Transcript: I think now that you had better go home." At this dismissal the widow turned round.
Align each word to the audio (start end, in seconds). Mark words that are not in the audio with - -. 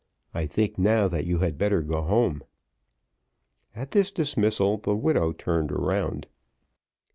I 0.33 0.47
think 0.47 0.79
now 0.79 1.07
that 1.09 1.27
you 1.27 1.37
had 1.37 1.59
better 1.59 1.83
go 1.83 2.01
home." 2.01 2.41
At 3.75 3.91
this 3.91 4.11
dismissal 4.11 4.77
the 4.79 4.95
widow 4.95 5.31
turned 5.31 5.71
round. 5.71 6.25